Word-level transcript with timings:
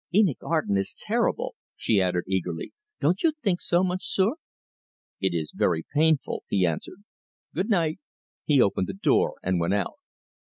"Enoch 0.15 0.41
Arden 0.41 0.77
is 0.77 0.95
terrible," 0.97 1.53
she 1.75 2.01
added 2.01 2.23
eagerly. 2.27 2.73
"Don't 2.99 3.21
you 3.21 3.33
think 3.43 3.61
so, 3.61 3.83
Monsieur?" 3.83 4.31
"It 5.19 5.31
is 5.35 5.53
very 5.55 5.85
painful," 5.93 6.43
he 6.47 6.65
answered. 6.65 7.03
"Good 7.53 7.69
night." 7.69 7.99
He 8.43 8.59
opened 8.59 8.87
the 8.87 8.93
door 8.95 9.35
and 9.43 9.59
went 9.59 9.75
out. 9.75 9.99